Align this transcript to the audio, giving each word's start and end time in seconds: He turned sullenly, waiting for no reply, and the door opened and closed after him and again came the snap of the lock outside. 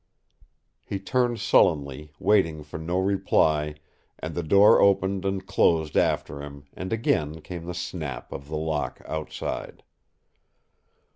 He 0.83 0.97
turned 0.99 1.39
sullenly, 1.39 2.11
waiting 2.17 2.63
for 2.63 2.79
no 2.79 2.97
reply, 2.97 3.75
and 4.17 4.33
the 4.33 4.41
door 4.41 4.81
opened 4.81 5.25
and 5.25 5.45
closed 5.45 5.95
after 5.95 6.41
him 6.41 6.63
and 6.73 6.91
again 6.91 7.39
came 7.41 7.65
the 7.65 7.75
snap 7.75 8.31
of 8.31 8.47
the 8.47 8.57
lock 8.57 8.99
outside. 9.05 9.83